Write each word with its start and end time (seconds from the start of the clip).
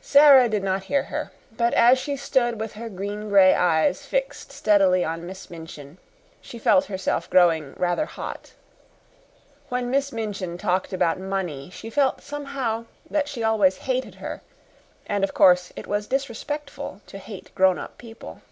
Sara 0.00 0.48
did 0.48 0.64
not 0.64 0.82
hear 0.90 1.04
her; 1.04 1.30
but 1.52 1.72
as 1.74 1.96
she 1.96 2.16
stood 2.16 2.58
with 2.58 2.72
her 2.72 2.88
green 2.88 3.28
gray 3.28 3.54
eyes 3.54 4.04
fixed 4.04 4.50
steadily 4.50 5.04
on 5.04 5.24
Miss 5.24 5.50
Minchin, 5.50 5.98
she 6.40 6.58
felt 6.58 6.86
herself 6.86 7.30
growing 7.30 7.74
rather 7.74 8.06
hot. 8.06 8.54
When 9.68 9.88
Miss 9.88 10.10
Minchin 10.10 10.58
talked 10.58 10.92
about 10.92 11.20
money, 11.20 11.70
she 11.70 11.90
felt 11.90 12.20
somehow 12.22 12.86
that 13.08 13.28
she 13.28 13.44
always 13.44 13.76
hated 13.76 14.16
her 14.16 14.42
and, 15.06 15.22
of 15.22 15.32
course, 15.32 15.72
it 15.76 15.86
was 15.86 16.08
disrespectful 16.08 17.00
to 17.06 17.18
hate 17.18 17.54
grown 17.54 17.78
up 17.78 17.98
people. 17.98 18.42